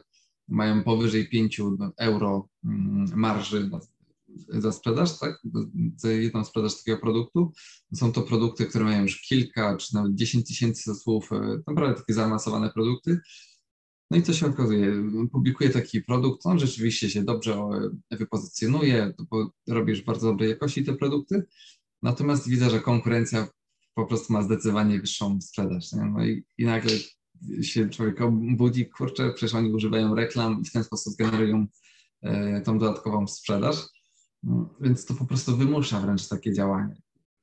mają 0.47 0.83
powyżej 0.83 1.29
5 1.29 1.61
euro 1.97 2.49
mm, 2.65 3.05
marży 3.15 3.69
za 4.47 4.71
sprzedaż, 4.71 5.19
tak? 5.19 5.41
Za 5.95 6.11
jedną 6.11 6.45
sprzedaż 6.45 6.77
takiego 6.77 6.97
produktu. 6.97 7.51
Są 7.93 8.11
to 8.11 8.21
produkty, 8.21 8.65
które 8.65 8.85
mają 8.85 9.01
już 9.01 9.21
kilka 9.21 9.77
czy 9.77 9.95
nawet 9.95 10.15
10 10.15 10.47
tysięcy 10.47 10.95
słów, 10.95 11.31
e, 11.31 11.59
naprawdę 11.67 11.95
takie 11.95 12.13
zaawansowane 12.13 12.69
produkty. 12.69 13.19
No 14.11 14.17
i 14.17 14.23
co 14.23 14.33
się 14.33 14.45
okazuje? 14.47 14.93
Publikuję 15.31 15.69
taki 15.69 16.01
produkt, 16.01 16.45
on 16.45 16.59
rzeczywiście 16.59 17.09
się 17.09 17.23
dobrze 17.23 17.53
e, 18.11 18.17
wypozycjonuje, 18.17 19.13
robisz 19.67 20.01
bardzo 20.01 20.27
dobrej 20.27 20.49
jakości 20.49 20.83
te 20.83 20.93
produkty, 20.93 21.43
natomiast 22.01 22.49
widzę, 22.49 22.69
że 22.69 22.79
konkurencja 22.79 23.47
po 23.93 24.05
prostu 24.05 24.33
ma 24.33 24.43
zdecydowanie 24.43 24.99
wyższą 24.99 25.41
sprzedaż. 25.41 25.93
Nie? 25.93 26.05
No 26.05 26.25
i, 26.25 26.43
i 26.57 26.65
nagle 26.65 26.91
się 27.61 27.89
człowiek 27.89 28.19
budzi, 28.31 28.85
kurczę, 28.85 29.33
przecież 29.33 29.55
oni 29.55 29.73
używają 29.73 30.15
reklam 30.15 30.61
i 30.61 30.65
w 30.65 30.71
ten 30.71 30.83
sposób 30.83 31.15
generują 31.17 31.67
e, 32.21 32.61
tą 32.61 32.79
dodatkową 32.79 33.27
sprzedaż. 33.27 33.75
No, 34.43 34.69
więc 34.81 35.05
to 35.05 35.13
po 35.13 35.25
prostu 35.25 35.57
wymusza 35.57 35.99
wręcz 35.99 36.27
takie 36.27 36.53
działanie. 36.53 36.95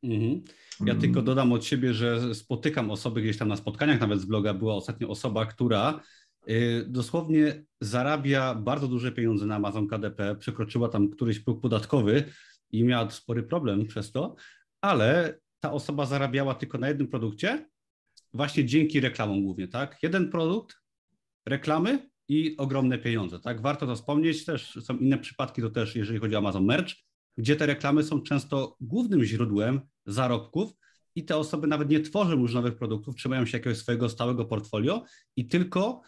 Mhm. 0.03 0.43
Ja 0.81 0.93
mm. 0.93 1.00
tylko 1.00 1.23
dodam 1.23 1.53
od 1.53 1.65
siebie, 1.65 1.95
że 1.95 2.35
spotykam 2.35 2.91
osoby 2.91 3.23
gdzieś 3.23 3.38
tam 3.38 3.49
na 3.49 3.57
spotkaniach, 3.57 4.00
nawet 4.00 4.21
z 4.21 4.25
bloga 4.25 4.55
była 4.55 4.75
ostatnio 4.75 5.09
osoba, 5.09 5.47
która 5.47 6.00
y, 6.49 6.85
dosłownie 6.88 7.65
zarabia 7.81 8.55
bardzo 8.55 8.88
duże 8.88 9.12
pieniądze 9.12 9.47
na 9.47 9.57
Amazon 9.57 9.88
KDP, 9.88 10.37
przekroczyła 10.37 10.88
tam 10.88 11.11
któryś 11.11 11.41
próg 11.41 11.61
podatkowy 11.61 12.25
i 12.71 12.85
miała 12.85 13.11
spory 13.11 13.43
problem 13.43 13.87
przez 13.87 14.12
to, 14.12 14.37
ale 14.81 15.38
ta 15.61 15.73
osoba 15.73 16.07
zarabiała 16.07 16.55
tylko 16.55 16.79
na 16.79 16.88
jednym 16.88 17.09
produkcie, 17.09 17.69
właśnie 18.35 18.65
dzięki 18.65 19.00
reklamom 19.00 19.43
głównie, 19.43 19.69
tak? 19.69 19.99
Jeden 20.03 20.31
produkt, 20.31 20.76
reklamy 21.47 22.09
i 22.28 22.56
ogromne 22.56 22.99
pieniądze, 22.99 23.40
tak? 23.40 23.61
Warto 23.61 23.87
to 23.87 23.97
wspomnieć, 23.97 24.45
też 24.45 24.78
są 24.83 24.97
inne 24.97 25.18
przypadki, 25.18 25.62
to 25.62 25.71
też 25.71 25.97
jeżeli 25.97 26.18
chodzi 26.18 26.35
o 26.35 26.38
Amazon 26.38 26.64
Merch, 26.64 26.95
gdzie 27.37 27.56
te 27.56 27.66
reklamy 27.66 28.02
są 28.02 28.23
często 28.23 28.76
głównym 28.80 29.25
źródłem 29.25 29.80
zarobków 30.06 30.73
i 31.14 31.25
te 31.25 31.37
osoby 31.37 31.66
nawet 31.66 31.90
nie 31.90 32.00
tworzą 32.00 32.40
już 32.40 32.54
nowych 32.54 32.76
produktów, 32.76 33.16
trzymają 33.16 33.47
się 33.47 33.59
jakiegoś 33.59 33.78
swojego 33.78 34.09
stałego 34.09 34.45
portfolio 34.45 35.04
i 35.37 35.47
tylko 35.49 36.00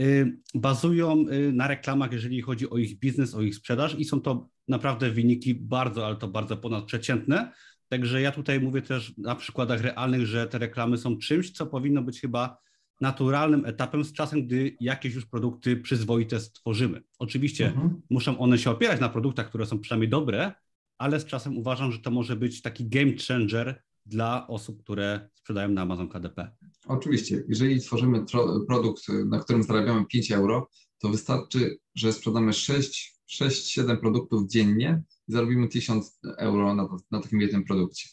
y, 0.00 0.38
bazują 0.54 1.24
y, 1.28 1.52
na 1.52 1.68
reklamach, 1.68 2.12
jeżeli 2.12 2.42
chodzi 2.42 2.70
o 2.70 2.78
ich 2.78 2.98
biznes, 2.98 3.34
o 3.34 3.42
ich 3.42 3.54
sprzedaż 3.54 3.94
i 3.98 4.04
są 4.04 4.20
to 4.20 4.48
naprawdę 4.68 5.10
wyniki 5.10 5.54
bardzo, 5.54 6.06
ale 6.06 6.16
to 6.16 6.28
bardzo 6.28 6.56
ponadprzeciętne. 6.56 7.52
Także 7.88 8.20
ja 8.20 8.32
tutaj 8.32 8.60
mówię 8.60 8.82
też 8.82 9.14
na 9.18 9.34
przykładach 9.34 9.80
realnych, 9.80 10.26
że 10.26 10.46
te 10.46 10.58
reklamy 10.58 10.98
są 10.98 11.18
czymś, 11.18 11.50
co 11.50 11.66
powinno 11.66 12.02
być 12.02 12.20
chyba 12.20 12.58
naturalnym 13.00 13.64
etapem 13.64 14.04
z 14.04 14.12
czasem, 14.12 14.46
gdy 14.46 14.76
jakieś 14.80 15.14
już 15.14 15.26
produkty 15.26 15.76
przyzwoite 15.76 16.40
stworzymy. 16.40 17.02
Oczywiście 17.18 17.66
mhm. 17.66 18.02
muszą 18.10 18.38
one 18.38 18.58
się 18.58 18.70
opierać 18.70 19.00
na 19.00 19.08
produktach, 19.08 19.48
które 19.48 19.66
są 19.66 19.78
przynajmniej 19.78 20.10
dobre, 20.10 20.52
ale 20.98 21.20
z 21.20 21.24
czasem 21.24 21.58
uważam, 21.58 21.92
że 21.92 21.98
to 21.98 22.10
może 22.10 22.36
być 22.36 22.62
taki 22.62 22.88
game 22.88 23.12
changer 23.28 23.82
dla 24.06 24.46
osób, 24.46 24.82
które 24.82 25.28
sprzedają 25.34 25.68
na 25.68 25.82
Amazon 25.82 26.08
KDP. 26.08 26.50
Oczywiście, 26.86 27.44
jeżeli 27.48 27.80
tworzymy 27.80 28.24
produkt, 28.68 29.02
na 29.08 29.40
którym 29.40 29.62
zarabiamy 29.62 30.06
5 30.06 30.32
euro, 30.32 30.68
to 30.98 31.08
wystarczy, 31.08 31.78
że 31.94 32.12
sprzedamy 32.12 32.52
6-7 32.52 34.00
produktów 34.00 34.48
dziennie 34.48 35.02
i 35.28 35.32
zarobimy 35.32 35.68
1000 35.68 36.20
euro 36.38 36.74
na, 36.74 36.88
na 37.10 37.20
takim 37.20 37.40
jednym 37.40 37.64
produkcie. 37.64 38.08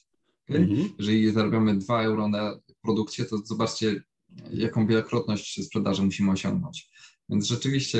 Okay? 0.50 0.62
Mhm. 0.62 0.90
Jeżeli 0.98 1.32
zarabiamy 1.32 1.78
2 1.78 2.04
euro 2.04 2.28
na 2.28 2.60
produkcie, 2.82 3.26
to 3.26 3.38
zobaczcie, 3.38 4.04
jaką 4.52 4.88
wielokrotność 4.88 5.66
sprzedaży 5.66 6.04
musimy 6.04 6.32
osiągnąć. 6.32 6.90
Więc 7.30 7.48
rzeczywiście 7.48 8.00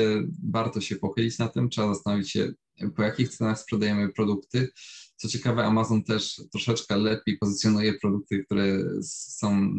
warto 0.50 0.80
się 0.80 0.96
pochylić 0.96 1.38
na 1.38 1.48
tym, 1.48 1.68
trzeba 1.68 1.94
zastanowić 1.94 2.30
się, 2.30 2.52
po 2.96 3.02
jakich 3.02 3.28
cenach 3.28 3.58
sprzedajemy 3.58 4.08
produkty. 4.08 4.68
Co 5.16 5.28
ciekawe, 5.28 5.64
Amazon 5.64 6.04
też 6.04 6.42
troszeczkę 6.52 6.96
lepiej 6.96 7.38
pozycjonuje 7.38 7.94
produkty, 7.94 8.44
które 8.44 8.78
są, 9.02 9.72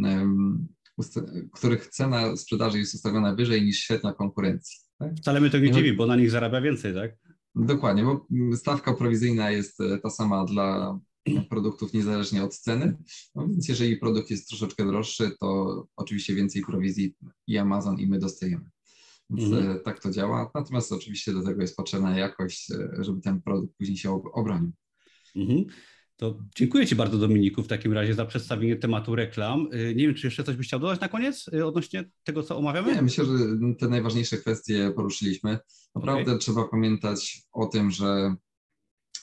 których 1.54 1.88
cena 1.88 2.38
sprzedaży 2.38 2.80
jest 2.80 2.96
ustawiona 2.96 3.36
wyżej 3.36 3.66
niż 3.66 3.80
średnia 3.80 4.14
konkurencji. 4.14 4.80
Tak? 5.00 5.16
Wcale 5.18 5.42
mnie 5.42 5.50
to 5.50 5.60
nie 5.60 5.72
dziwi, 5.72 5.94
bo 5.94 6.06
na 6.06 6.16
nich 6.16 6.32
zarabia 6.32 6.62
więcej, 6.62 6.94
tak? 6.94 7.12
Dokładnie, 7.56 8.04
bo 8.04 8.26
stawka 8.56 8.94
prowizyjna 8.94 9.52
jest 9.52 9.82
e, 9.82 9.98
ta 9.98 10.10
sama 10.10 10.46
dla 10.46 11.00
produktów 11.50 11.94
niezależnie 11.94 12.44
od 12.44 12.58
ceny. 12.58 12.98
No 13.36 13.48
więc 13.48 13.68
jeżeli 13.68 13.98
produkt 13.98 14.30
jest 14.30 14.50
troszeczkę 14.50 14.86
droższy, 14.86 15.32
to 15.40 15.88
oczywiście 15.96 16.36
więcej 16.36 16.62
prowizji 16.62 17.16
i 17.48 17.58
Amazon 17.58 18.00
i 18.00 18.08
my 18.08 18.20
dostajemy. 18.20 18.70
Więc 19.30 19.54
mhm. 19.54 19.78
E, 19.78 19.80
tak 19.80 20.00
to 20.02 20.12
działa. 20.12 20.52
Natomiast 20.56 20.92
oczywiście 20.92 21.34
do 21.34 21.44
tego 21.44 21.62
jest 21.62 21.76
potrzebna 21.76 22.18
jakość, 22.18 22.72
e, 22.72 23.04
żeby 23.04 23.22
ten 23.22 23.42
produkt 23.42 23.78
później 23.78 23.98
się 23.98 24.22
obronił. 24.34 24.72
Mhm. 25.36 25.66
To 26.18 26.40
dziękuję 26.56 26.88
Ci 26.88 26.96
bardzo, 26.96 27.18
Dominiku, 27.18 27.64
w 27.64 27.68
takim 27.68 27.94
razie 27.94 28.14
za 28.14 28.26
przedstawienie 28.26 28.76
tematu 28.76 29.16
reklam. 29.16 29.68
E, 29.72 29.96
nie 29.96 30.08
wiem, 30.08 30.16
czy 30.16 30.28
jeszcze 30.28 30.44
coś 30.44 30.56
byś 30.56 30.68
chciał 30.68 30.80
dodać 30.80 31.00
na 31.00 31.10
koniec 31.10 31.50
odnośnie 31.66 32.10
tego, 32.24 32.44
co 32.44 32.58
omawiamy? 32.58 32.96
Nie, 32.96 33.02
myślę, 33.02 33.26
że 33.26 33.32
te 33.80 33.88
najważniejsze 33.88 34.38
kwestie 34.38 34.92
poruszyliśmy. 34.96 35.60
Naprawdę 35.96 36.24
okay. 36.32 36.38
trzeba 36.38 36.68
pamiętać 36.68 37.42
o 37.52 37.66
tym, 37.66 37.92
że 37.92 38.36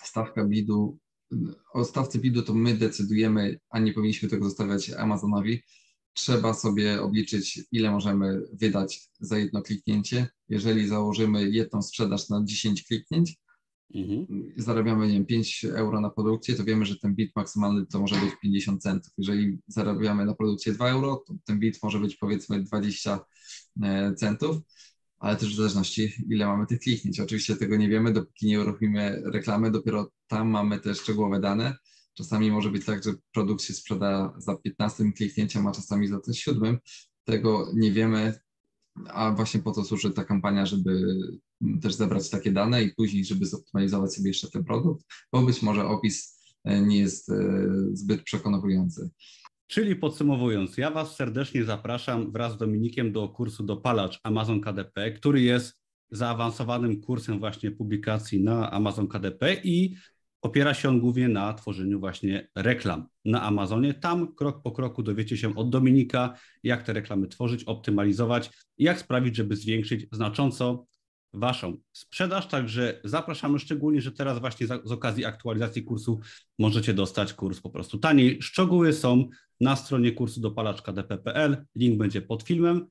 stawka 0.03 0.45
bidu, 0.45 0.99
o 1.73 1.85
stawce 1.85 2.19
bidu 2.19 2.43
to 2.43 2.55
my 2.55 2.75
decydujemy, 2.75 3.61
a 3.71 3.79
nie 3.79 3.93
powinniśmy 3.93 4.29
tego 4.29 4.45
zostawiać 4.45 4.91
Amazonowi 4.91 5.63
trzeba 6.15 6.55
sobie 6.55 7.03
obliczyć, 7.03 7.61
ile 7.73 7.91
możemy 7.91 8.43
wydać 8.53 9.11
za 9.21 9.39
jedno 9.39 9.63
kliknięcie. 9.63 10.29
Jeżeli 10.49 10.89
założymy 10.89 11.51
jedną 11.51 11.83
sprzedaż 11.83 12.29
na 12.29 12.45
10 12.45 12.85
kliknięć, 12.85 13.37
mhm. 13.95 14.27
zarabiamy 14.57 15.07
nie 15.07 15.13
wiem, 15.13 15.27
5 15.27 15.65
euro 15.65 16.01
na 16.01 16.11
produkcie, 16.11 16.55
to 16.55 16.65
wiemy, 16.65 16.87
że 16.87 16.99
ten 16.99 17.15
bit 17.15 17.37
maksymalny 17.37 17.87
to 17.87 18.01
może 18.01 18.15
być 18.15 18.31
50 18.43 18.83
centów. 18.83 19.13
Jeżeli 19.19 19.59
zarabiamy 19.67 20.25
na 20.25 20.35
produkcie 20.35 20.73
2 20.73 20.91
euro, 20.91 21.25
to 21.27 21.35
ten 21.45 21.59
bit 21.59 21.79
może 21.83 22.01
być 22.01 22.17
powiedzmy 22.17 22.63
20 22.63 23.25
e, 23.83 24.15
centów, 24.15 24.57
ale 25.23 25.37
też 25.37 25.53
w 25.53 25.57
zależności, 25.57 26.13
ile 26.31 26.47
mamy 26.47 26.67
tych 26.67 26.81
kliknięć. 26.81 27.21
Oczywiście 27.21 27.57
tego 27.57 27.77
nie 27.77 27.89
wiemy, 27.89 28.13
dopóki 28.13 28.47
nie 28.47 28.61
uruchomimy 28.61 29.23
reklamy, 29.25 29.71
dopiero 29.71 30.11
tam 30.27 30.49
mamy 30.49 30.81
te 30.81 30.95
szczegółowe 30.95 31.41
dane 31.41 31.77
Czasami 32.15 32.51
może 32.51 32.71
być 32.71 32.85
tak, 32.85 33.05
że 33.05 33.15
produkt 33.33 33.63
się 33.63 33.75
sprzeda 33.75 34.35
za 34.39 34.57
15 34.57 35.13
kliknięciem, 35.13 35.67
a 35.67 35.73
czasami 35.73 36.09
za 36.09 36.21
tym 36.21 36.35
siódmym. 36.35 36.79
Tego 37.25 37.71
nie 37.75 37.93
wiemy, 37.93 38.41
a 39.07 39.31
właśnie 39.31 39.61
po 39.61 39.73
to 39.73 39.85
służy 39.85 40.11
ta 40.11 40.25
kampania, 40.25 40.67
żeby 40.67 41.17
też 41.83 41.95
zebrać 41.95 42.31
takie 42.31 42.53
dane 42.53 42.83
i 42.83 42.95
później, 42.95 43.25
żeby 43.25 43.47
zoptymalizować 43.47 44.15
sobie 44.15 44.29
jeszcze 44.31 44.51
ten 44.51 44.65
produkt, 44.65 45.05
bo 45.33 45.43
być 45.43 45.63
może 45.63 45.87
opis 45.87 46.41
e, 46.65 46.81
nie 46.81 46.99
jest 46.99 47.31
e, 47.31 47.69
zbyt 47.93 48.23
przekonujący. 48.23 49.11
Czyli 49.73 49.97
podsumowując, 49.97 50.77
ja 50.77 50.91
Was 50.91 51.17
serdecznie 51.17 51.65
zapraszam 51.65 52.33
wraz 52.33 52.53
z 52.53 52.57
Dominikiem 52.57 53.13
do 53.13 53.29
kursu 53.29 53.63
Dopalacz 53.63 54.21
Amazon 54.23 54.61
KDP, 54.61 55.11
który 55.11 55.41
jest 55.41 55.81
zaawansowanym 56.11 57.01
kursem 57.01 57.39
właśnie 57.39 57.71
publikacji 57.71 58.45
na 58.45 58.71
Amazon 58.71 59.09
KDP 59.09 59.57
i 59.65 59.95
Opiera 60.43 60.75
się 60.75 60.89
on 60.89 61.01
głównie 61.01 61.29
na 61.29 61.55
tworzeniu 61.55 62.01
właśnie 62.01 62.49
reklam 62.57 63.07
na 63.25 63.43
Amazonie. 63.43 63.95
Tam 63.95 64.35
krok 64.35 64.63
po 64.63 64.73
kroku 64.73 65.03
dowiecie 65.03 65.37
się 65.37 65.55
od 65.55 65.71
Dominika, 65.71 66.35
jak 66.63 66.83
te 66.83 66.93
reklamy 66.93 67.29
tworzyć, 67.29 67.65
optymalizować 67.65 68.51
i 68.79 68.85
jak 68.85 68.99
sprawić, 68.99 69.37
żeby 69.37 69.57
zwiększyć 69.57 70.07
znacząco 70.13 70.87
Waszą 71.35 71.77
sprzedaż. 71.93 72.49
Także 72.49 73.01
zapraszamy 73.05 73.59
szczególnie, 73.59 74.01
że 74.01 74.13
teraz 74.13 74.39
właśnie 74.39 74.67
z 74.67 74.93
okazji 74.93 75.25
aktualizacji 75.25 75.83
kursu 75.83 76.21
możecie 76.59 76.95
dostać 76.95 77.35
kurs 77.35 77.61
po 77.61 77.71
prostu 77.71 77.99
taniej. 77.99 78.43
Szczegóły 78.43 78.93
są 78.93 79.29
na 79.61 79.77
stronie 79.77 80.13
kursu 80.13 80.41
dopalaczka.dp.pl. 80.41 81.67
Link 81.77 81.99
będzie 81.99 82.23
pod 82.23 82.43
filmem. 82.43 82.87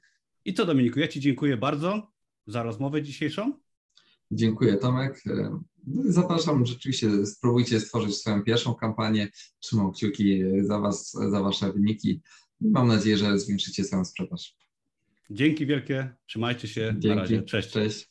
I 0.46 0.54
co 0.54 0.66
Dominiku, 0.66 1.00
ja 1.00 1.08
Ci 1.08 1.20
dziękuję 1.20 1.58
bardzo 1.58 2.12
za 2.48 2.64
rozmowę 2.64 3.02
dzisiejszą. 3.02 3.54
Dziękuję 4.32 4.78
Tomek. 4.78 5.24
No 5.88 6.04
zapraszam, 6.06 6.66
rzeczywiście 6.66 7.26
spróbujcie 7.26 7.80
stworzyć 7.80 8.16
swoją 8.16 8.44
pierwszą 8.44 8.76
kampanię. 8.76 9.30
Trzymam 9.60 9.92
kciuki 9.92 10.44
za 10.62 10.80
Was, 10.80 11.12
za 11.12 11.42
Wasze 11.42 11.74
wyniki. 11.74 12.22
Mam 12.62 12.88
nadzieję, 12.88 13.18
że 13.18 13.40
zwiększycie 13.40 13.84
swoją 13.84 14.06
sprzedaż. 14.06 14.56
Dzięki 15.30 15.66
wielkie, 15.66 16.16
trzymajcie 16.26 16.68
się. 16.68 16.96
Dzięki. 16.98 17.08
Na 17.08 17.16
razie. 17.16 17.44
Cześć. 17.44 17.70
Cześć. 17.70 18.11